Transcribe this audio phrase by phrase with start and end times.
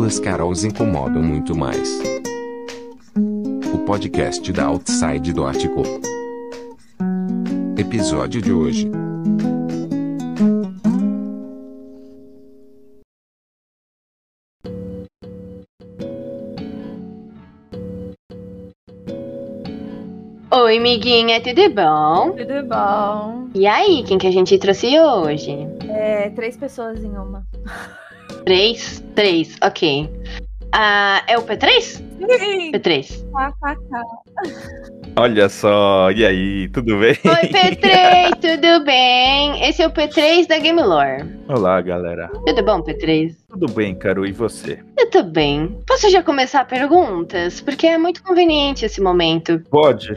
[0.00, 2.00] Duas Carols incomodam muito mais.
[3.74, 5.82] O podcast da Outside do Ártico.
[7.78, 8.90] Episódio de hoje.
[20.50, 22.30] Oi, amiguinha, tudo bom?
[22.38, 23.50] Tudo bom?
[23.54, 25.68] E aí, quem que a gente trouxe hoje?
[25.90, 27.46] É, três pessoas em uma.
[28.44, 29.02] Três?
[29.14, 30.08] Três, ok.
[30.72, 31.80] Ah, é o P3?
[31.80, 32.72] Sim.
[32.72, 33.24] P3.
[35.16, 37.10] Olha só, e aí, tudo bem?
[37.24, 39.62] Oi, P3, tudo bem?
[39.64, 41.24] Esse é o P3 da Game Lore.
[41.48, 42.28] Olá, galera.
[42.46, 43.34] Tudo bom, P3?
[43.48, 44.78] Tudo bem, Caro, e você?
[44.98, 45.78] Eu tô bem.
[45.86, 47.60] Posso já começar perguntas?
[47.60, 49.60] Porque é muito conveniente esse momento.
[49.70, 50.16] Pode.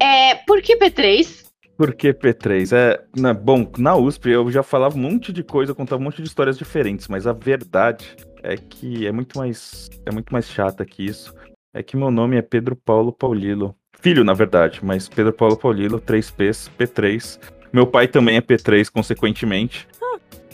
[0.00, 1.41] É, por que P3?
[1.82, 2.72] Por que P3?
[2.72, 6.22] É, na- bom, na USP eu já falava um monte de coisa, contava um monte
[6.22, 10.84] de histórias diferentes, mas a verdade é que é muito mais é muito mais chata
[10.84, 11.34] que isso.
[11.74, 13.74] É que meu nome é Pedro Paulo Paulilo.
[14.00, 17.40] Filho, na verdade, mas Pedro Paulo Paulilo, 3Ps, P3.
[17.72, 19.88] Meu pai também é P3, consequentemente.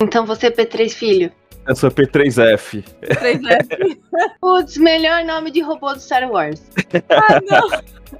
[0.00, 1.31] Então você é P3 filho.
[1.74, 2.83] Sou P3F.
[3.19, 4.00] Três F.
[4.41, 6.62] Putz, melhor nome de robô do Star Wars.
[7.10, 7.69] Ah, não.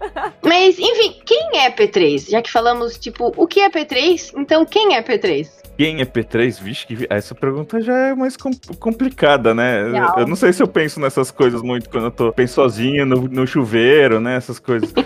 [0.43, 2.31] Mas, enfim, quem é P3?
[2.31, 4.33] Já que falamos, tipo, o que é P3?
[4.37, 5.49] Então, quem é P3?
[5.77, 6.61] Quem é P3?
[6.61, 7.07] Vixe, que...
[7.09, 9.83] essa pergunta já é mais com- complicada, né?
[9.83, 10.19] Eu- Real.
[10.19, 13.29] Eu não sei se eu penso nessas coisas muito quando eu tô bem sozinho no,
[13.29, 14.37] no chuveiro, né?
[14.37, 14.93] Essas coisas.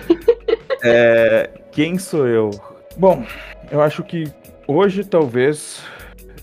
[0.84, 2.50] É, quem sou eu?
[2.96, 3.24] Bom,
[3.70, 4.24] eu acho que
[4.66, 5.80] hoje talvez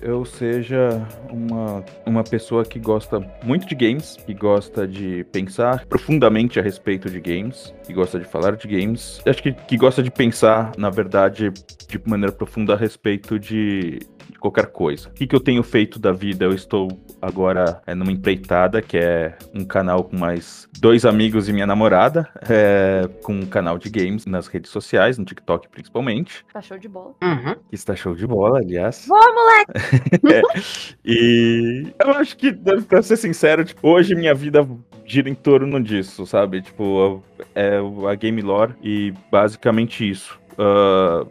[0.01, 6.59] eu seja uma, uma pessoa que gosta muito de games, que gosta de pensar profundamente
[6.59, 9.21] a respeito de games, que gosta de falar de games.
[9.25, 11.51] Acho que, que gosta de pensar, na verdade,
[11.87, 15.09] de maneira profunda a respeito de, de qualquer coisa.
[15.09, 16.45] O que, que eu tenho feito da vida?
[16.45, 16.87] Eu estou
[17.21, 22.27] agora é, numa empreitada, que é um canal com mais dois amigos e minha namorada,
[22.49, 26.87] é, com um canal de games nas redes sociais, no TikTok principalmente, Tá show de
[26.87, 27.13] bola.
[27.21, 27.55] Uhum.
[27.71, 29.05] está show de bola, aliás.
[29.07, 30.95] Vamos, moleque!
[31.05, 34.67] E eu acho que, pra ser sincero, tipo, hoje minha vida
[35.05, 36.61] gira em torno disso, sabe?
[36.61, 37.23] Tipo,
[37.55, 37.77] é
[38.09, 40.39] a Game Lore e basicamente isso.
[40.57, 41.25] Ah,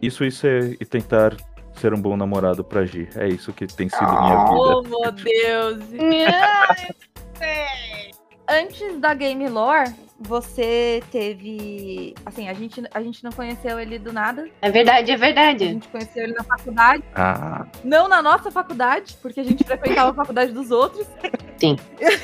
[0.00, 1.36] isso e, ser, e tentar
[1.78, 3.08] ser um bom namorado pra Gi.
[3.16, 4.96] É isso que tem sido minha Oh, vida.
[4.96, 5.84] meu Deus!
[8.50, 12.14] Antes da Game Lore, você teve.
[12.24, 14.48] Assim, a gente, a gente não conheceu ele do nada.
[14.62, 15.64] É verdade, é A verdade.
[15.66, 17.04] gente conheceu ele na faculdade.
[17.14, 21.06] Ah, Não na nossa faculdade, porque a gente frequentava a faculdade dos outros.
[21.58, 21.76] Sim.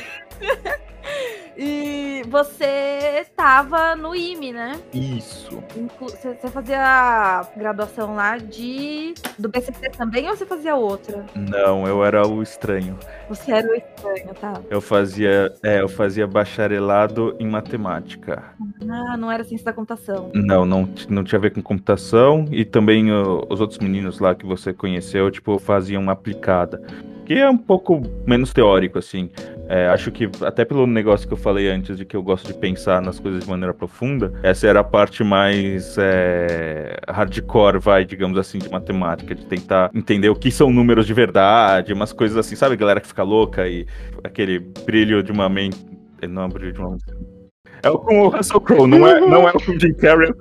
[1.56, 4.80] e você tava no IME, né?
[4.92, 5.62] isso.
[6.00, 9.14] Você fazia graduação lá de.
[9.38, 11.24] do BCC também ou você fazia outra?
[11.34, 12.98] Não, eu era o estranho.
[13.28, 14.60] Você era o estranho, tá?
[14.70, 18.42] Eu fazia, é, eu fazia bacharelado em matemática.
[18.88, 20.30] Ah, não era ciência da computação.
[20.34, 24.34] Não, não, não tinha a ver com computação e também ó, os outros meninos lá
[24.34, 26.82] que você conheceu, tipo, faziam aplicada.
[27.24, 29.30] Que é um pouco menos teórico, assim.
[29.66, 32.54] É, acho que até pelo negócio que eu falei antes de que eu gosto de
[32.54, 38.38] pensar nas coisas de maneira profunda, essa era a parte mais é, hardcore, vai, digamos
[38.38, 42.54] assim, de matemática, de tentar entender o que são números de verdade, umas coisas assim,
[42.56, 43.86] sabe, galera que fica louca e
[44.22, 45.78] aquele brilho de uma mente.
[46.28, 46.96] Não é brilho de uma.
[47.84, 50.32] É o com o Russell Crowe, não é, não é o com o Jim Carrey.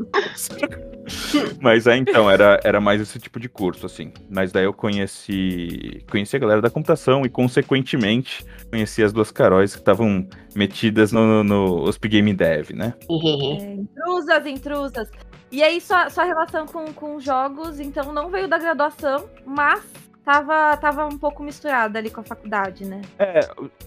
[1.61, 4.13] Mas é, então, era, era mais esse tipo de curso, assim.
[4.29, 9.73] Mas daí eu conheci, conheci a galera da computação e, consequentemente, conheci as duas Caróis
[9.73, 12.93] que estavam metidas no, no, no OSP Game Dev, né?
[13.09, 15.11] É, intrusas, intrusas.
[15.51, 19.83] E aí, sua, sua relação com, com jogos, então, não veio da graduação, mas
[20.23, 23.01] tava, tava um pouco misturada ali com a faculdade, né?
[23.19, 23.41] É,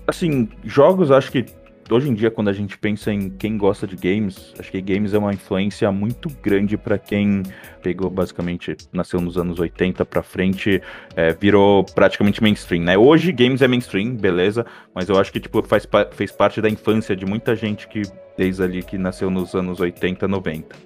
[0.07, 1.47] assim, jogos, acho que
[1.91, 5.15] hoje em dia, quando a gente pensa em quem gosta de games, acho que games
[5.15, 7.43] é uma influência muito grande pra quem
[7.83, 10.83] pegou, basicamente, nasceu nos anos 80 pra frente,
[11.15, 12.99] é, virou praticamente mainstream, né?
[12.99, 17.15] Hoje, games é mainstream, beleza, mas eu acho que, tipo, faz, fez parte da infância
[17.15, 18.03] de muita gente que,
[18.37, 20.77] desde ali, que nasceu nos anos 80, 90.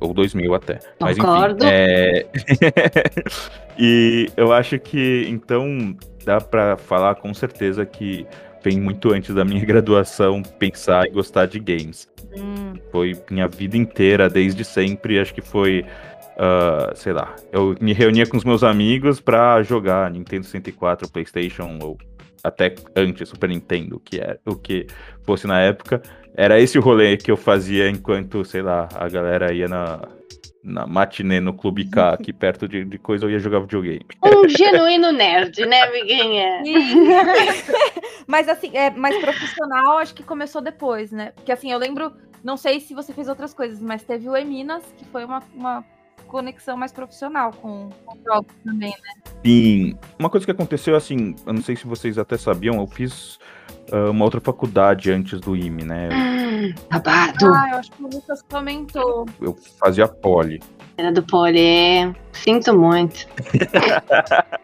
[0.00, 0.78] Ou 2000 até.
[0.98, 1.64] Mas enfim, Concordo.
[1.66, 2.26] é...
[3.78, 5.94] e eu acho que, então,
[6.24, 8.26] dá pra falar com certeza que
[8.62, 12.08] vem muito antes da minha graduação pensar e gostar de games.
[12.36, 15.84] Hum, Foi minha vida inteira, desde sempre, acho que foi.
[16.38, 21.78] ah, sei lá, eu me reunia com os meus amigos pra jogar Nintendo 64, PlayStation
[21.82, 21.98] ou
[22.42, 24.86] até antes Super Nintendo, que era o que
[25.22, 26.00] fosse na época.
[26.36, 30.00] Era esse o rolê que eu fazia enquanto, sei lá, a galera ia na,
[30.62, 34.06] na matinê no Clube K, aqui perto de, de coisa, eu ia jogar videogame.
[34.24, 36.62] Um genuíno nerd, né, amiguinha?
[38.26, 41.32] Mas assim, é mais profissional, acho que começou depois, né?
[41.34, 42.12] Porque assim, eu lembro,
[42.44, 45.84] não sei se você fez outras coisas, mas teve o Eminas, que foi uma, uma
[46.28, 49.32] conexão mais profissional com, com jogos também, né?
[49.44, 49.98] Sim.
[50.16, 53.38] Uma coisa que aconteceu, assim, eu não sei se vocês até sabiam, eu fiz
[53.92, 56.08] uma outra faculdade antes do IME, né?
[56.12, 57.46] Hum, babado.
[57.54, 59.26] Ah, eu acho que o Lucas comentou.
[59.40, 60.60] Eu fazia poli.
[60.96, 61.58] Era do Poli.
[61.58, 62.14] é.
[62.32, 63.26] Sinto muito.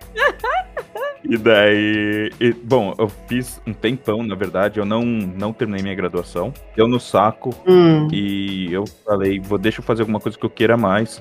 [1.28, 2.30] E daí.
[2.40, 4.78] e, bom, eu fiz um tempão, na verdade.
[4.78, 6.52] Eu não, não terminei minha graduação.
[6.76, 7.50] Deu no saco.
[7.66, 8.06] Hum.
[8.12, 11.20] E eu falei, vou, deixa eu fazer alguma coisa que eu queira mais.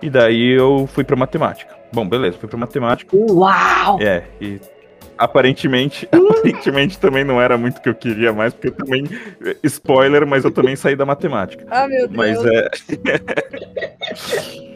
[0.00, 1.76] E daí eu fui pra matemática.
[1.92, 3.14] Bom, beleza, fui pra matemática.
[3.14, 4.00] Uau!
[4.00, 4.58] É, e
[5.22, 9.04] aparentemente, aparentemente também não era muito o que eu queria mais, porque eu também.
[9.62, 11.64] Spoiler, mas eu também saí da matemática.
[11.70, 12.16] Ah, meu Deus.
[12.16, 12.70] Mas é.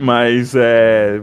[0.00, 1.20] Mas é.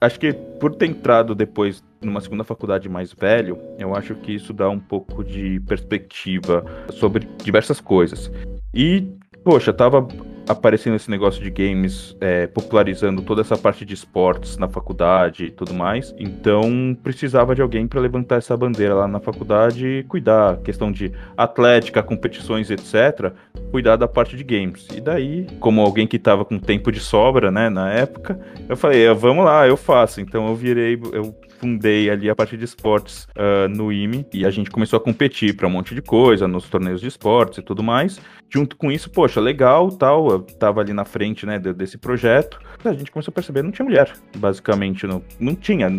[0.00, 4.52] Acho que por ter entrado depois numa segunda faculdade mais velho, eu acho que isso
[4.52, 8.30] dá um pouco de perspectiva sobre diversas coisas.
[8.74, 9.06] E,
[9.44, 10.06] poxa, tava
[10.48, 15.50] aparecendo esse negócio de games, é, popularizando toda essa parte de esportes na faculdade e
[15.50, 16.14] tudo mais.
[16.18, 21.12] Então, precisava de alguém para levantar essa bandeira lá na faculdade e cuidar, questão de
[21.36, 23.32] atlética, competições, etc.
[23.70, 24.86] Cuidar da parte de games.
[24.94, 28.38] E daí, como alguém que tava com tempo de sobra, né, na época,
[28.68, 30.20] eu falei, "Ah, vamos lá, eu faço.
[30.20, 34.50] Então, eu virei, eu fundei ali a parte de esportes ah, no IME e a
[34.50, 37.82] gente começou a competir para um monte de coisa, nos torneios de esportes e tudo
[37.82, 38.20] mais.
[38.48, 42.58] Junto com isso, poxa, legal, tal, eu tava ali na frente, né, de- desse projeto.
[42.84, 45.90] A gente começou a perceber não tinha mulher, basicamente, não, não tinha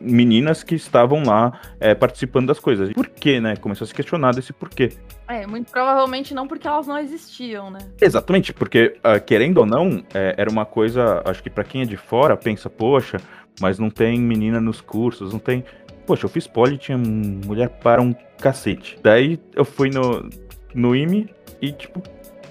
[0.00, 2.92] meninas que estavam lá é, participando das coisas.
[2.92, 3.56] Por quê, né?
[3.56, 4.90] Começou a se questionar desse porquê.
[5.28, 7.80] É, muito provavelmente não porque elas não existiam, né?
[8.00, 11.84] Exatamente, porque ah, querendo ou não, é, era uma coisa, acho que pra quem é
[11.84, 13.18] de fora pensa, poxa,
[13.60, 15.64] mas não tem menina nos cursos, não tem.
[16.06, 18.98] Poxa, eu fiz poli, tinha mulher para um cacete.
[19.02, 20.28] Daí eu fui no,
[20.74, 21.28] no IME
[21.60, 22.02] e, tipo,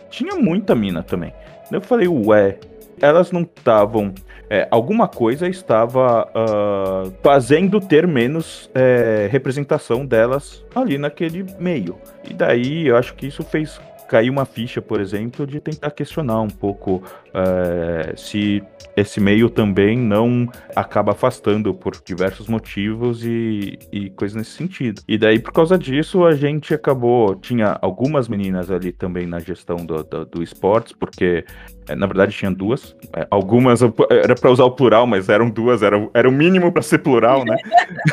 [0.10, 1.34] tinha muita mina também.
[1.72, 2.60] Eu falei, ué,
[3.02, 4.13] elas não estavam.
[4.50, 11.98] É, alguma coisa estava ah, fazendo ter menos é, representação delas ali naquele meio.
[12.28, 13.80] E daí eu acho que isso fez
[14.10, 17.04] cair uma ficha, por exemplo, de tentar questionar um pouco
[17.34, 18.64] é, se
[18.96, 25.02] esse meio também não acaba afastando por diversos motivos e, e coisas nesse sentido.
[25.08, 27.36] E daí, por causa disso, a gente acabou.
[27.36, 31.46] Tinha algumas meninas ali também na gestão do, do, do esportes, porque
[31.88, 32.96] é, na verdade tinha duas.
[33.16, 36.81] É, algumas era para usar o plural, mas eram duas, era, era o mínimo para
[36.81, 37.56] ser plural, né?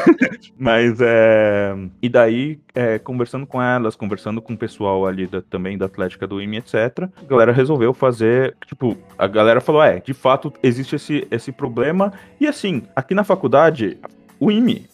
[0.58, 1.74] mas é.
[2.00, 6.26] E daí, é, conversando com elas, conversando com o pessoal ali da- também da Atlética
[6.26, 8.56] do IME, etc., a galera resolveu fazer.
[8.66, 12.12] Tipo, a galera falou: é, de fato existe esse, esse problema.
[12.40, 13.98] E assim, aqui na faculdade.
[14.38, 14.86] O IME,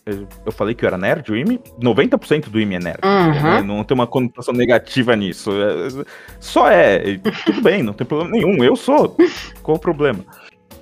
[0.46, 3.00] eu falei que eu era nerd, o IME, 90% do IME é nerd.
[3.04, 3.42] Uhum.
[3.42, 3.60] né?
[3.60, 5.50] Não tem uma conotação negativa nisso.
[5.50, 6.04] É-
[6.38, 8.62] Só é, tudo bem, não tem problema nenhum.
[8.62, 9.16] Eu sou.
[9.60, 10.24] Qual o problema?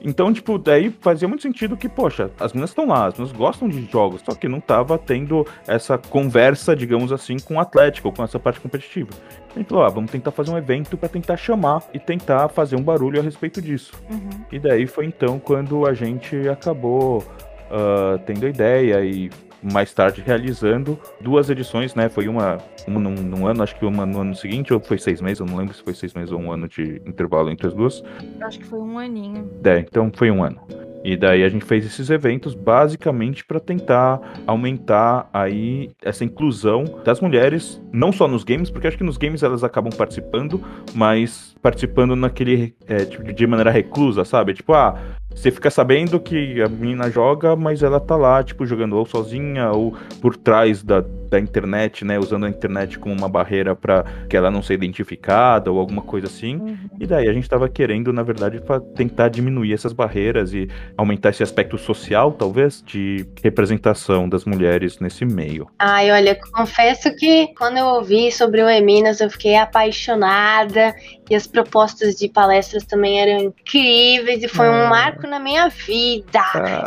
[0.02, 3.69] Então, tipo, daí fazia muito sentido que, poxa, as meninas estão lá, as meninas gostam
[3.69, 8.25] de jogos, só que não tava tendo essa conversa, digamos assim, com o Atlético, com
[8.25, 9.11] essa parte competitiva.
[9.55, 12.76] A gente falou, ah, vamos tentar fazer um evento pra tentar chamar e tentar fazer
[12.76, 13.93] um barulho a respeito disso.
[14.11, 14.44] Uhum.
[14.50, 17.25] E daí foi então quando a gente acabou
[17.70, 19.31] ah, tendo a ideia e
[19.62, 22.09] mais tarde realizando duas edições, né?
[22.09, 25.20] Foi uma, uma num, num ano, acho que uma no ano seguinte, ou foi seis
[25.20, 27.75] meses, eu não lembro se foi seis meses ou um ano de intervalo entre as
[27.75, 28.03] duas.
[28.41, 29.51] Acho que foi um aninho.
[29.65, 30.61] É, então foi um ano.
[31.03, 37.21] E daí a gente fez esses eventos basicamente para tentar aumentar aí essa inclusão das
[37.21, 40.63] mulheres, não só nos games, porque acho que nos games elas acabam participando,
[40.95, 44.55] mas participando naquele é, tipo, de maneira reclusa, sabe?
[44.55, 44.99] Tipo, ah,
[45.35, 49.71] você fica sabendo que a menina joga, mas ela tá lá, tipo, jogando ou sozinha
[49.71, 52.19] ou por trás da, da internet, né?
[52.19, 56.27] Usando a internet como uma barreira para que ela não seja identificada ou alguma coisa
[56.27, 56.56] assim.
[56.56, 56.77] Uhum.
[56.99, 58.60] E daí a gente tava querendo, na verdade,
[58.94, 65.25] tentar diminuir essas barreiras e aumentar esse aspecto social, talvez, de representação das mulheres nesse
[65.25, 65.69] meio.
[65.79, 70.94] Ai, olha, confesso que quando eu ouvi sobre o Eminas, eu fiquei apaixonada
[71.31, 74.89] e as propostas de palestras também eram incríveis e foi um Ah.
[74.89, 76.41] marco na minha vida.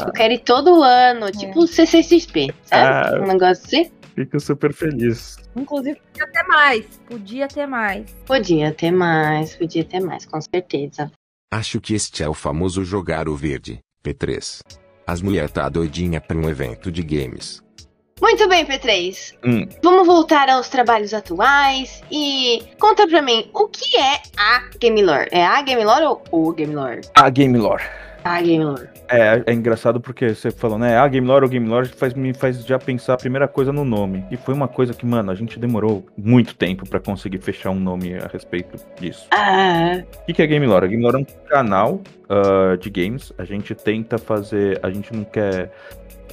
[0.06, 3.16] Eu quero ir todo ano, tipo o CCXP, sabe?
[3.18, 3.22] Ah.
[3.22, 3.90] Um negócio assim.
[4.16, 5.38] Fico super feliz.
[5.56, 6.86] Inclusive, podia ter mais.
[7.08, 8.12] Podia ter mais.
[8.26, 11.12] Podia ter mais, podia ter mais, com certeza.
[11.52, 14.62] Acho que este é o famoso jogar o verde, P3.
[15.06, 17.62] As mulher tá doidinha pra um evento de games.
[18.22, 19.34] Muito bem, P3.
[19.44, 19.68] Hum.
[19.84, 25.28] Vamos voltar aos trabalhos atuais e conta pra mim, o que é a Game Lore?
[25.32, 27.02] É a Game Lore ou o Game Lore?
[27.16, 27.84] A Game Lore.
[28.24, 28.88] Ah, Game Lore.
[29.10, 30.98] É, é engraçado porque você falou, né?
[30.98, 33.84] Ah, Game Lore ou Game Lore faz, me faz já pensar a primeira coisa no
[33.84, 34.26] nome.
[34.32, 37.80] E foi uma coisa que, mano, a gente demorou muito tempo pra conseguir fechar um
[37.80, 39.28] nome a respeito disso.
[39.32, 40.86] Ah, O que, que é Game Lore?
[40.86, 43.34] A Game Lore é um canal ah, de games.
[43.38, 44.80] A gente tenta fazer.
[44.82, 45.72] A gente não quer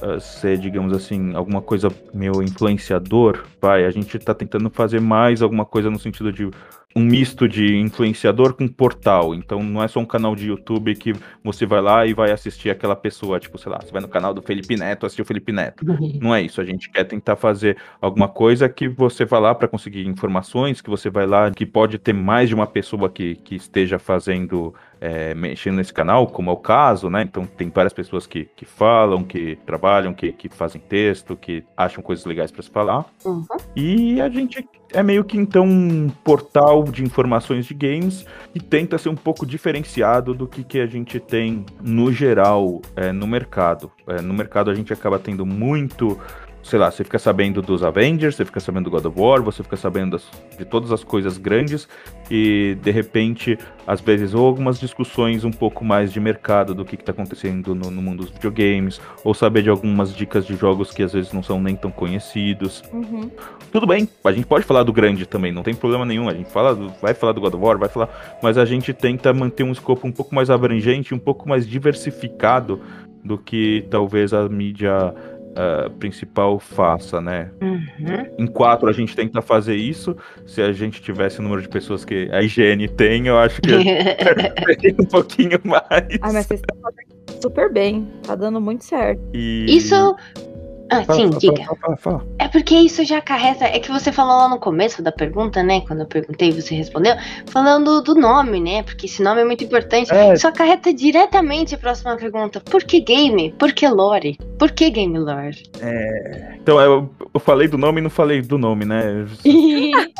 [0.01, 3.43] ah, ser, digamos assim, alguma coisa meio influenciador.
[3.61, 6.49] Vai, a gente tá tentando fazer mais alguma coisa no sentido de
[6.95, 9.33] um misto de influenciador com portal.
[9.33, 12.69] Então não é só um canal de YouTube que você vai lá e vai assistir
[12.69, 15.51] aquela pessoa, tipo, sei lá, você vai no canal do Felipe Neto assistir o Felipe
[15.51, 15.85] Neto.
[16.21, 19.67] Não é isso, a gente quer tentar fazer alguma coisa que você vai lá para
[19.67, 23.55] conseguir informações, que você vai lá, que pode ter mais de uma pessoa que, que
[23.55, 27.21] esteja fazendo, é, mexendo nesse canal, como é o caso, né?
[27.21, 32.03] Então tem várias pessoas que, que falam, que trabalham, que, que fazem texto, que acham
[32.03, 33.05] coisas legais para se falar.
[33.25, 33.45] uhum.
[33.75, 38.97] E a gente é meio que então um portal de informações de games que tenta
[38.97, 43.91] ser um pouco diferenciado do que, que a gente tem no geral é, no mercado.
[44.07, 46.19] É, no mercado a gente acaba tendo muito.
[46.63, 49.63] Sei lá, você fica sabendo dos Avengers, você fica sabendo do God of War, você
[49.63, 50.27] fica sabendo das-
[50.57, 51.87] de todas as coisas grandes
[52.29, 56.95] e de repente, às vezes, ou algumas discussões um pouco mais de mercado do que
[56.95, 61.01] está acontecendo no, no mundo dos videogames, ou saber de algumas dicas de jogos que
[61.01, 62.83] às vezes não são nem tão conhecidos.
[62.93, 63.29] Uhum.
[63.71, 66.29] Tudo bem, a gente pode falar do grande também, não tem problema nenhum.
[66.29, 68.93] A gente fala, do- vai falar do God of War, vai falar, mas a gente
[68.93, 72.79] tenta manter um escopo um pouco mais abrangente, um pouco mais diversificado
[73.23, 75.13] do que talvez a mídia
[75.55, 77.49] ah, principal faça, né?
[77.61, 78.25] Uhum.
[78.37, 80.15] Em quatro a gente tenta fazer isso.
[80.45, 83.69] Se a gente tivesse o número de pessoas que a IGN tem, eu acho que
[83.69, 85.83] seria um pouquinho mais.
[86.21, 88.07] Ai, mas vocês estão fazendo super bem.
[88.25, 89.21] Tá dando muito certo.
[89.33, 90.15] E- Isso.
[90.93, 91.97] Ah, Fala, sim, fala, diga.
[91.99, 92.25] fala.
[92.37, 93.63] É porque isso já acarreta.
[93.63, 95.79] É que você falou lá no começo da pergunta, né?
[95.87, 97.15] Quando eu perguntei você respondeu,
[97.47, 98.83] falando do nome, né?
[98.83, 100.13] Porque esse nome é muito importante.
[100.13, 100.33] É.
[100.33, 102.59] Isso acarreta diretamente a próxima pergunta.
[102.59, 103.53] Por que game?
[103.57, 104.37] Por que lore?
[104.59, 105.63] Por que game lore?
[106.61, 109.25] Então, eu, eu falei do nome e não falei do nome, né?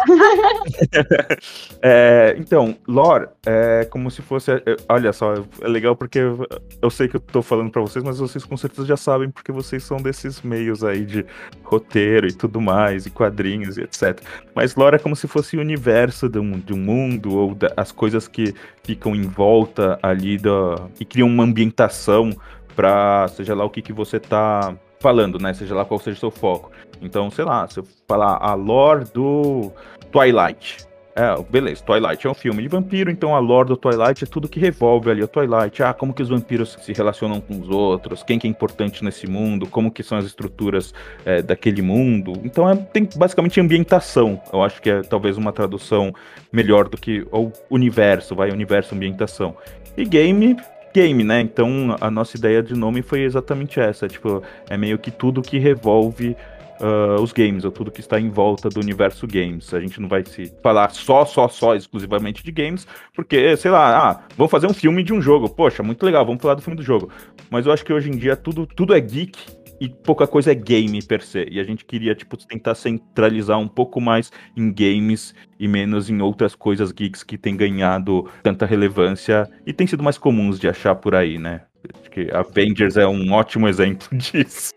[1.81, 4.51] É, então, lore é como se fosse.
[4.51, 6.45] é, Olha só, é legal porque eu,
[6.81, 9.51] eu sei que eu tô falando pra vocês, mas vocês com certeza já sabem, porque
[9.51, 11.25] vocês são desses meios aí de
[11.63, 14.19] roteiro e tudo mais, e quadrinhos e etc.
[14.55, 17.71] Mas lore é como se fosse o universo de um, de um mundo, ou da-
[17.77, 18.53] as coisas que
[18.83, 20.87] ficam em volta ali da.
[20.99, 22.31] e criam uma ambientação
[22.75, 25.53] pra seja lá o que, que você tá falando, né?
[25.53, 26.71] Seja lá qual seja o seu foco.
[27.01, 29.71] Então, sei lá, se eu falar a lore do
[30.11, 30.77] Twilight.
[31.15, 34.47] É, beleza, Twilight é um filme de vampiro, então a lore do Twilight é tudo
[34.47, 35.83] que revolve ali o Twilight.
[35.83, 39.27] Ah, como que os vampiros se relacionam com os outros, quem que é importante nesse
[39.27, 40.93] mundo, como que são as estruturas
[41.25, 42.33] é, daquele mundo.
[42.43, 44.41] Então é, tem basicamente ambientação.
[44.53, 46.13] Eu acho que é talvez uma tradução
[46.51, 49.55] melhor do que o universo, vai, universo, ambientação.
[49.97, 50.55] E game,
[50.93, 51.41] game, né?
[51.41, 54.07] Então a nossa ideia de nome foi exatamente essa.
[54.07, 56.35] Tipo, é meio que tudo que revolve
[56.81, 59.71] ah, os games, ou tudo que está em volta do universo games.
[59.73, 64.09] A gente não vai se falar só, só, só, exclusivamente de games, porque, sei lá,
[64.09, 65.47] ah, vamos fazer um filme de um jogo.
[65.47, 67.11] Poxa, muito legal, vamos falar do filme do jogo.
[67.51, 69.37] Mas eu acho que hoje em dia tudo, tudo é geek
[69.79, 71.47] e pouca coisa é game per se.
[71.51, 76.19] E a gente queria, tipo, tentar centralizar um pouco mais em games e menos em
[76.21, 80.95] outras coisas geeks que têm ganhado tanta relevância e têm sido mais comuns de achar
[80.95, 81.61] por aí, né?
[81.99, 84.73] Acho que Avengers é um ótimo exemplo disso.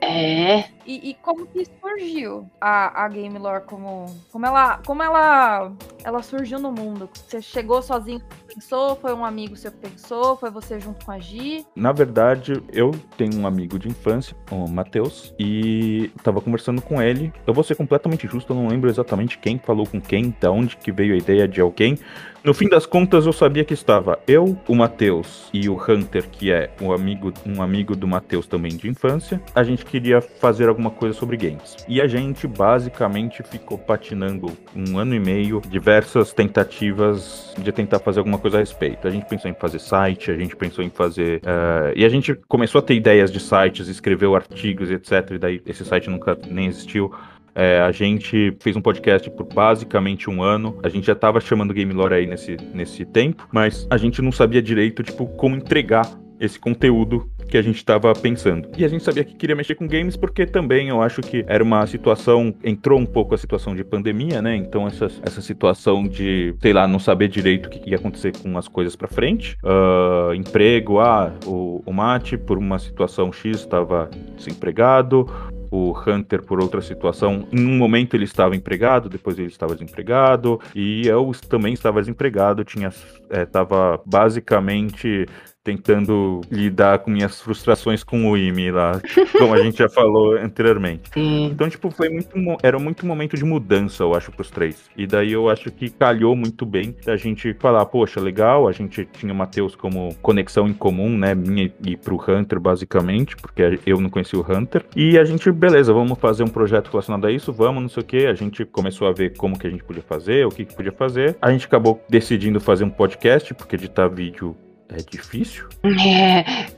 [0.00, 0.64] É.
[0.86, 4.06] E, e como que surgiu a, a Game Lore como.
[4.30, 4.78] Como ela.
[4.86, 5.72] Como ela.
[6.02, 7.08] Ela surgiu no mundo?
[7.12, 8.96] Você chegou sozinho que pensou?
[8.96, 10.36] Foi um amigo seu que pensou?
[10.36, 11.66] Foi você junto com a Gi?
[11.74, 17.32] Na verdade, eu tenho um amigo de infância, o Matheus, e tava conversando com ele.
[17.46, 20.76] Eu vou ser completamente justo, eu não lembro exatamente quem falou com quem, da onde
[20.76, 21.98] que veio a ideia de alguém.
[22.44, 26.52] No fim das contas, eu sabia que estava eu, o Matheus e o Hunter, que
[26.52, 29.40] é um amigo, um amigo do Matheus também de infância.
[29.54, 31.74] A gente queria fazer alguma coisa sobre games.
[31.88, 38.18] E a gente basicamente ficou patinando um ano e meio, diversas tentativas de tentar fazer
[38.18, 39.08] alguma coisa a respeito.
[39.08, 41.40] A gente pensou em fazer site, a gente pensou em fazer.
[41.46, 45.30] eh, e a gente começou a ter ideias de sites, escreveu artigos, etc.
[45.30, 47.10] E daí esse site nunca nem existiu.
[47.54, 50.78] É, a gente fez um podcast por basicamente um ano.
[50.82, 54.32] A gente já tava chamando Game Lore aí nesse, nesse tempo, mas a gente não
[54.32, 56.08] sabia direito, tipo, como entregar
[56.40, 58.68] esse conteúdo que a gente estava pensando.
[58.76, 61.62] E a gente sabia que queria mexer com games porque também eu acho que era
[61.62, 64.56] uma situação, entrou um pouco a situação de pandemia, né?
[64.56, 68.56] Então essa, essa situação de, sei lá, não saber direito o que ia acontecer com
[68.58, 69.56] as coisas para frente.
[69.64, 75.26] Ah, emprego, ah, o, o Mate por uma situação X estava desempregado,
[75.74, 77.48] o Hunter por outra situação.
[77.52, 82.64] Em um momento ele estava empregado, depois ele estava desempregado, e eu também estava desempregado,
[82.64, 82.92] tinha
[83.30, 85.26] estava basicamente
[85.64, 89.00] tentando lidar com minhas frustrações com o IME lá,
[89.32, 91.10] como a gente já falou anteriormente.
[91.12, 91.46] Sim.
[91.46, 92.30] Então, tipo, foi muito,
[92.62, 94.90] era muito momento de mudança, eu acho, pros três.
[94.94, 99.08] E daí eu acho que calhou muito bem da gente falar, poxa, legal, a gente
[99.12, 104.00] tinha o Matheus como conexão em comum, né, minha e pro Hunter, basicamente, porque eu
[104.00, 104.84] não conhecia o Hunter.
[104.94, 108.06] E a gente, beleza, vamos fazer um projeto relacionado a isso, vamos, não sei o
[108.06, 108.26] que.
[108.26, 110.92] A gente começou a ver como que a gente podia fazer, o que, que podia
[110.92, 111.36] fazer.
[111.40, 114.54] A gente acabou decidindo fazer um podcast, porque editar vídeo
[114.88, 115.66] é difícil.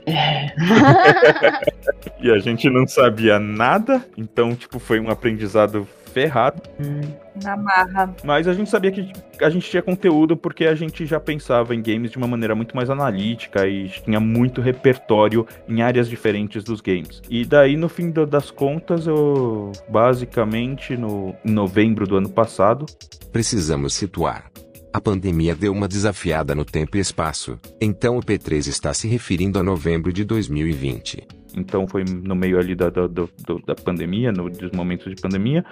[0.07, 0.53] É, é.
[2.19, 6.61] E a gente não sabia nada, então, tipo, foi um aprendizado ferrado.
[7.43, 8.15] Na marra.
[8.23, 11.81] Mas a gente sabia que a gente tinha conteúdo porque a gente já pensava em
[11.81, 16.81] games de uma maneira muito mais analítica e tinha muito repertório em áreas diferentes dos
[16.81, 17.21] games.
[17.29, 22.87] E daí, no fim das contas, eu basicamente no em novembro do ano passado,
[23.31, 24.49] Precisamos situar.
[24.93, 29.59] A pandemia deu uma desafiada no tempo e espaço, então o P3 está se referindo
[29.59, 31.27] a novembro de 2020.
[31.55, 33.29] então foi no meio ali da, da, do-
[33.65, 35.63] da pandemia, no, dos momentos de pandemia,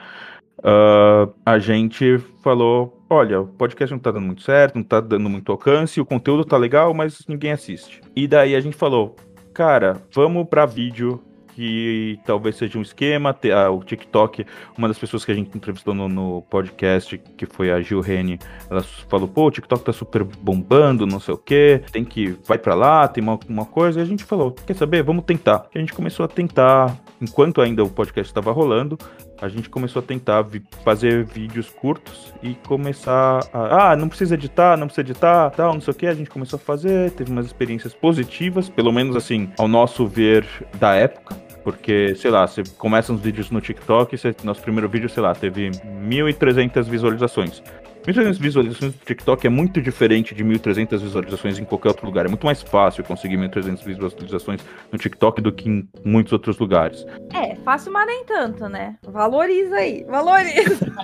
[0.64, 5.30] ah, a gente falou: olha, o podcast não tá dando muito certo, não tá dando
[5.30, 8.02] muito alcance, o conteúdo tá legal, mas ninguém assiste.
[8.16, 9.16] E daí a gente falou:
[9.54, 11.22] cara, vamos pra vídeo.
[11.56, 13.34] Que talvez seja um esquema.
[13.54, 14.46] ah, o TikTok,
[14.78, 18.38] uma das pessoas que a gente entrevistou no, no podcast, que foi a Gil Rene,
[18.70, 22.38] ela falou: pô, o TikTok tá super bombando, não sei o que, tem que.
[22.46, 24.00] Vai pra lá, tem uma, uma coisa.
[24.00, 25.02] E a gente falou: quer saber?
[25.02, 25.68] Vamos tentar.
[25.74, 28.98] E a gente começou a tentar, enquanto ainda o podcast estava rolando,
[29.42, 30.46] a gente começou a tentar
[30.84, 33.92] fazer vídeos curtos e começar a.
[33.92, 36.08] Ah, não precisa editar, não precisa editar, tal, não sei o que.
[36.08, 40.46] A gente começou a fazer, teve umas experiências positivas, pelo menos assim, ao nosso ver
[40.80, 41.45] da época.
[41.66, 45.34] Porque, sei lá, você começa uns vídeos no TikTok, você, nosso primeiro vídeo, sei lá,
[45.34, 47.64] teve 1.300 visualizações.
[48.06, 52.28] 1.300 visualizações no TikTok é muito diferente de 1.300 visualizações em qualquer outro lugar.
[52.28, 57.04] É muito mais fácil conseguir 1.300 visualizações no TikTok do que em muitos outros lugares.
[57.34, 58.98] É, fácil, mas nem tanto, né?
[59.02, 60.86] Valoriza aí, valoriza.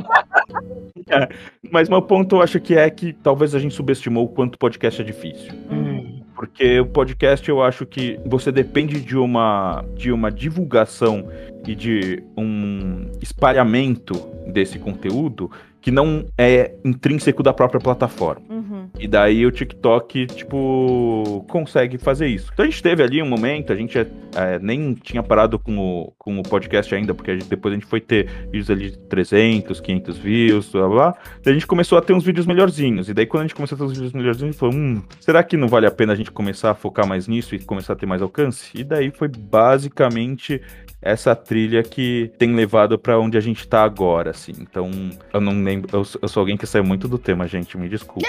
[1.72, 4.58] Mas meu ponto eu acho que é que talvez a gente subestimou o quanto o
[4.58, 5.52] podcast é difícil.
[5.70, 6.21] Hum.
[6.42, 11.30] Porque o podcast eu acho que você depende de uma, de uma divulgação
[11.68, 14.16] e de um espalhamento
[14.48, 18.46] desse conteúdo que não é intrínseco da própria plataforma.
[18.50, 18.88] Uhum.
[19.00, 22.52] E daí o TikTok, tipo, consegue fazer isso.
[22.54, 25.78] Então a gente teve ali um momento, a gente é, é, nem tinha parado com
[25.78, 28.92] o, com o podcast ainda, porque a gente- depois a gente foi ter vídeos ali
[28.92, 30.90] de 300, 500 views, blá blá.
[30.90, 31.16] blá.
[31.44, 33.10] Daí a gente começou a ter uns vídeos melhorzinhos.
[33.10, 35.02] E daí quando a gente começou a ter uns vídeos melhorzinhos, a gente falou, hum,
[35.20, 37.94] será que não vale a pena a gente começar a focar mais nisso e começar
[37.94, 38.70] a ter mais alcance?
[38.76, 40.62] E daí foi basicamente
[41.02, 44.54] essa trilha que tem levado pra onde a gente tá agora, assim.
[44.60, 44.90] Então,
[45.34, 45.90] eu não lembro.
[45.92, 48.28] Eu, sou- eu sou alguém que saiu muito do tema, gente, me desculpa.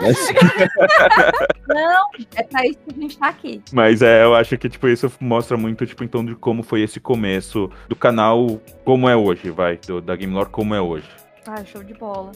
[0.00, 0.16] Mas,
[1.68, 2.04] Não,
[2.36, 3.62] é pra isso que a gente tá aqui.
[3.72, 7.00] mas é, eu acho que, tipo, isso mostra muito, tipo, então, de como foi esse
[7.00, 11.08] começo do canal, como é hoje, vai, do- da Game Lore, como é hoje.
[11.46, 12.32] Ah, show de bola.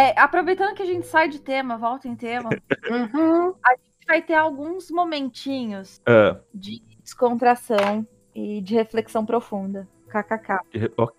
[0.00, 2.48] É, aproveitando que a gente sai de tema, volta em tema,
[2.88, 3.54] Uhum.
[4.06, 9.86] vai ter alguns momentinhos Ah, de descontração e de reflexão profunda.
[10.08, 10.58] KKK.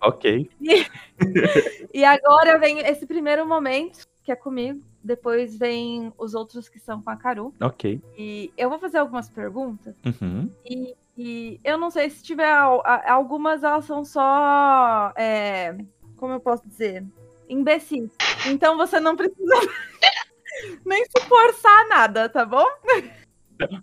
[0.00, 0.50] ok.
[1.94, 4.82] E agora vem esse primeiro momento, que é comigo.
[5.04, 7.54] Depois vem os outros que são com a Caru.
[7.60, 8.00] Ok.
[8.18, 9.94] E eu vou fazer algumas perguntas.
[10.04, 10.50] Uhum.
[10.64, 12.50] E, e eu não sei se tiver.
[12.50, 15.12] al- a- Algumas elas são só.
[15.16, 15.76] é,
[16.16, 17.04] como eu posso dizer?
[17.48, 18.10] Imbecis.
[18.46, 19.54] Então você não precisa
[20.84, 22.66] nem se forçar nada, tá bom?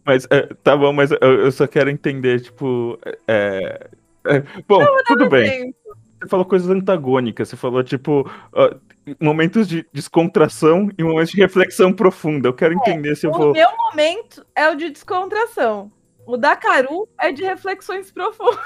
[0.06, 3.90] Mas, é, tá bom, mas eu, só quero entender, tipo, é...
[4.28, 5.50] é, bom, tudo bem.
[5.50, 5.74] Sim.
[6.22, 8.76] Você falou coisas antagônicas, você falou, tipo, ó,
[9.22, 12.50] momentos de descontração e momentos de reflexão profunda.
[12.50, 13.54] Eu quero entender se eu O vou.
[13.54, 15.90] meu momento é o de descontração.
[16.26, 18.60] O da Caru é de reflexões profundas.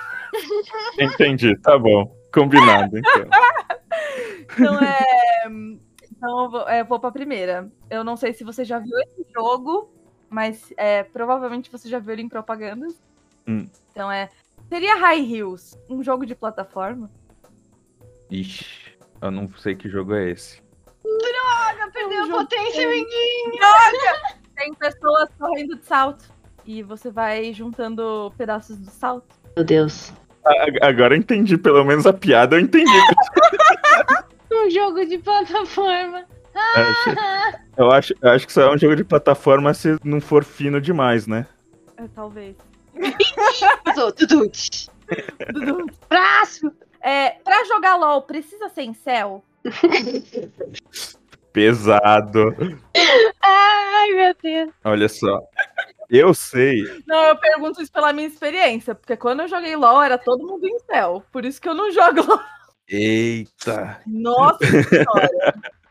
[1.00, 2.23] Entendi, tá bom.
[2.34, 3.26] Combinado, então.
[4.54, 5.46] Então é.
[6.12, 7.72] Então eu vou, é, vou pra primeira.
[7.90, 9.92] Eu não sei se você já viu esse jogo,
[10.30, 13.02] mas é, provavelmente você já viu ele em propagandas.
[13.48, 13.68] Hum.
[13.92, 14.30] Então é.
[14.70, 17.10] Seria High Hills um jogo de plataforma?
[18.30, 20.62] Ixi, eu não sei que jogo é esse.
[21.04, 23.08] Droga, perdeu um a potência, menino.
[24.56, 26.32] Tem pessoas correndo de salto.
[26.66, 29.36] E você vai juntando pedaços do salto.
[29.56, 30.14] Meu Deus.
[30.82, 32.92] Agora eu entendi, pelo menos a piada eu entendi.
[34.52, 36.24] Um jogo de plataforma.
[36.56, 37.16] Acho-
[37.76, 40.80] Eu acho, eu acho que isso é um jogo de plataforma se não for fino
[40.80, 41.48] demais, né?
[41.98, 42.56] É, talvez.
[46.08, 46.72] Próximo!
[47.02, 49.44] É, pra jogar LOL, precisa ser em céu?
[51.52, 52.56] Pesado.
[53.42, 54.72] Ai, meu Deus.
[54.86, 55.42] Olha só.
[56.14, 56.84] Eu sei.
[57.08, 60.68] Não, eu pergunto isso pela minha experiência, porque quando eu joguei LOL era todo mundo
[60.68, 61.24] em céu.
[61.32, 62.40] Por isso que eu não jogo LOL.
[62.88, 64.00] Eita.
[64.06, 65.54] Nossa senhora.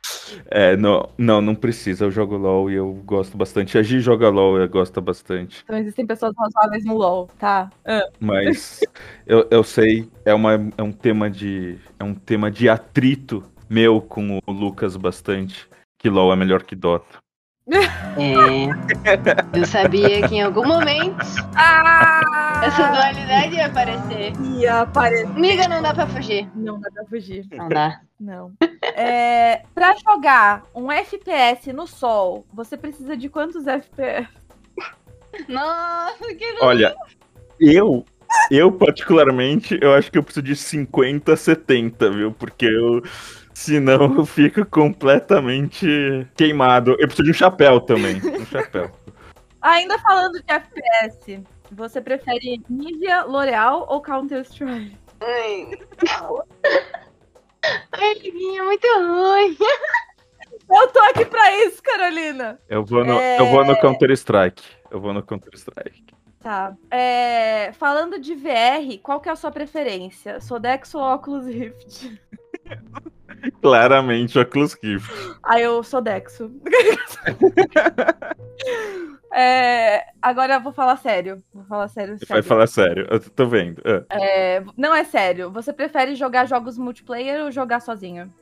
[0.50, 2.04] É, não, não, não precisa.
[2.04, 3.78] Eu jogo LOL e eu gosto bastante.
[3.78, 5.62] A Gi joga LOL e gosta bastante.
[5.62, 7.70] Então existem pessoas razoáveis no LOL, tá?
[7.84, 8.08] Ah.
[8.18, 8.80] Mas
[9.26, 11.78] eu, eu sei, é, uma, é um tema de.
[12.00, 15.68] É um tema de atrito meu com o Lucas bastante.
[15.98, 17.21] Que LOL é melhor que Dota.
[17.72, 19.58] É.
[19.58, 21.16] Eu sabia que em algum momento
[21.54, 22.60] Ah!
[22.64, 24.32] essa dualidade ia aparecer.
[24.54, 25.26] ia aparecer.
[25.26, 26.48] Amiga, não dá pra fugir.
[26.54, 27.46] Não dá pra fugir.
[27.52, 28.00] Não dá.
[28.20, 28.52] Não.
[28.94, 34.28] É, pra jogar um FPS no sol, você precisa de quantos FPS?
[35.48, 36.94] Nossa, que Olha,
[37.58, 38.04] eu.
[38.50, 42.32] Eu, particularmente, eu acho que eu preciso de 50, 70, viu?
[42.32, 43.02] Porque eu.
[43.54, 46.92] Senão eu fico completamente queimado.
[46.92, 48.16] Eu preciso de um chapéu também.
[48.16, 48.90] Um chapéu.
[49.60, 54.96] Ainda falando de FPS, você prefere Nivea, L'Oreal ou Counter-Strike?
[55.20, 55.68] Ai.
[57.92, 58.14] Ai,
[58.58, 59.56] é muito ruim.
[60.68, 62.58] Eu tô aqui pra isso, Carolina.
[62.68, 63.38] Eu vou no, É.
[63.38, 64.62] eu vou no Counter-Strike.
[64.90, 66.06] Eu vou no Counter-Strike.
[66.40, 66.74] Tá.
[66.90, 70.40] É, falando de VR, qual que é a sua preferência?
[70.40, 72.20] Sodexo ou Oculus Rift?
[73.60, 75.10] Claramente, Oculus Rift.
[75.42, 76.50] Ah, eu sou Dexo.
[79.34, 81.42] É, agora eu vou falar sério.
[81.54, 82.18] Vou falar sério.
[82.18, 82.44] Você vai sério.
[82.44, 83.80] falar sério, eu tô vendo.
[83.84, 85.50] Ah, É, não é sério.
[85.50, 88.32] Você prefere jogar jogos multiplayer ou jogar sozinho?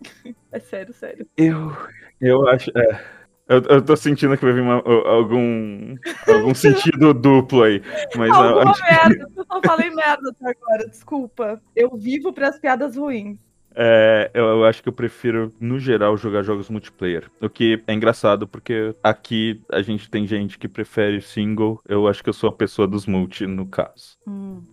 [0.50, 1.26] É sério, sério.
[1.36, 1.74] Eu,
[2.20, 2.70] eu acho.
[2.76, 3.00] É,
[3.48, 5.94] eu, eu tô sentindo que vai vir uma- algum,
[6.28, 7.80] algum sentido duplo aí.
[8.16, 9.26] Mas eu Alguma acho- merda.
[9.36, 10.88] Eu só falei merda até agora.
[10.88, 11.62] Desculpa.
[11.74, 13.38] Eu vivo pras piadas ruins.
[13.74, 17.30] É, eu, eu acho que eu prefiro, no geral, jogar jogos multiplayer.
[17.40, 21.80] O que é engraçado, porque aqui a gente tem gente que prefere single.
[21.88, 24.18] Eu acho que eu sou a pessoa dos multi, no caso.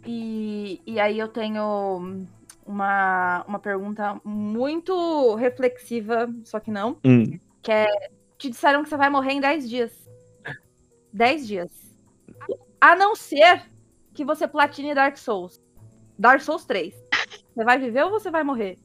[0.06, 2.26] E, e aí eu tenho
[2.66, 6.98] uma, uma pergunta muito reflexiva, só que não.
[7.06, 7.40] Hum,
[8.38, 10.10] Te disseram que você vai morrer em 10 dias.
[11.12, 11.96] 10 dias.
[12.80, 13.64] A não ser
[14.14, 15.62] que você platine Dark Souls.
[16.18, 16.94] Dark Souls 3.
[17.54, 18.78] Você vai viver ou você vai morrer?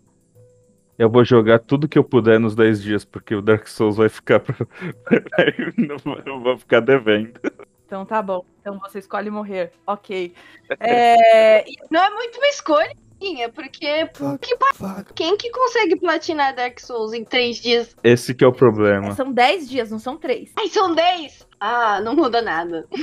[0.98, 4.08] Eu vou jogar tudo que eu puder nos 10 dias, porque o Dark Souls vai
[4.08, 4.42] ficar.
[6.26, 7.40] eu vou ficar devendo.
[7.86, 8.44] Então tá bom.
[8.60, 9.72] Então você escolhe morrer.
[9.86, 10.32] Ok.
[10.80, 14.06] É, Não é muito uma escolha, minha, porque
[14.40, 17.94] que pa- quem que consegue platinar Dark Souls em três dias?
[18.02, 19.12] Esse que é o problema.
[19.12, 20.52] são 10 dias, não são 3.
[20.56, 21.46] Ai, são dez!
[21.60, 22.86] Ah, não muda nada.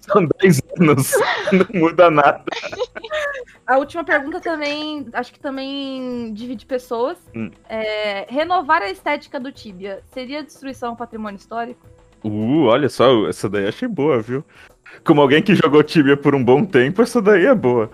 [0.00, 1.10] São 10 anos,
[1.52, 2.42] não muda nada.
[3.66, 7.18] A última pergunta também, acho que também divide pessoas.
[7.34, 7.50] Hum.
[7.68, 11.86] É, renovar a estética do Tibia seria destruição ao patrimônio histórico?
[12.24, 14.42] Uh, olha só, essa daí achei boa, viu?
[15.02, 17.90] Como alguém que jogou Tibia por um bom tempo, essa daí é boa.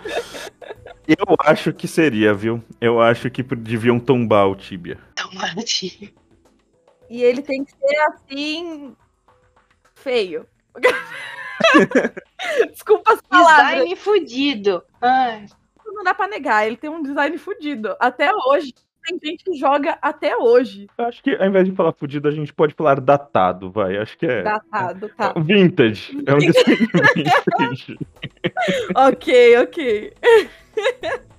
[1.06, 2.62] Eu acho que seria, viu?
[2.80, 4.98] Eu acho que deviam tombar o Tibia.
[5.14, 6.12] Tomara de-
[7.08, 8.94] E ele tem que ser assim.
[9.94, 10.46] feio.
[12.72, 13.72] Desculpa as palavras.
[13.72, 14.82] Design fudido.
[15.00, 15.46] Ai,
[15.86, 17.96] Não dá pra negar, ele tem um design fudido.
[17.98, 18.72] Até hoje.
[19.06, 20.86] Tem gente que joga até hoje.
[20.96, 23.96] Eu acho que ao invés de falar fudido, a gente pode falar datado, vai.
[23.96, 24.42] Acho que é.
[24.42, 25.32] Datado, tá.
[25.36, 26.16] Vintage.
[26.26, 26.38] É um
[27.14, 27.98] vintage.
[28.94, 30.12] ok, ok.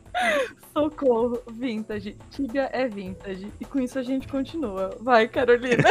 [0.74, 2.15] Socorro, vintage.
[2.30, 3.52] Tibia é vintage.
[3.60, 4.95] E com isso a gente continua.
[5.02, 5.84] Vai, Carolina.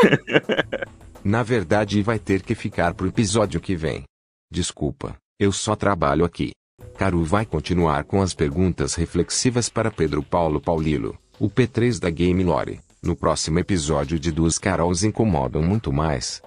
[1.23, 4.05] Na verdade, vai ter que ficar pro episódio que vem.
[4.51, 6.51] Desculpa, eu só trabalho aqui.
[6.97, 12.45] Caru vai continuar com as perguntas reflexivas para Pedro Paulo Paulilo, o P3 da Game
[12.45, 12.81] Lore.
[13.03, 16.43] No próximo episódio de Duas Carols Incomodam Muito Mais.